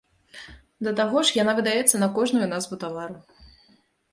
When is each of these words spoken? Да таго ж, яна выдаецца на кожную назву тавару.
Да 0.87 0.93
таго 0.99 1.17
ж, 1.29 1.35
яна 1.43 1.53
выдаецца 1.59 1.95
на 2.05 2.09
кожную 2.17 2.47
назву 2.55 2.75
тавару. 2.85 3.17